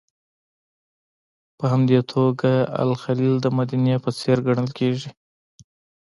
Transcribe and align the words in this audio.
په 1.57 1.65
همدې 1.73 1.99
توګه 2.13 2.51
الخلیل 2.83 3.35
د 3.41 3.45
مدینې 3.57 3.95
په 4.03 4.09
څېر 4.19 4.37
ګڼل 4.47 4.69
کېږي. 4.77 5.09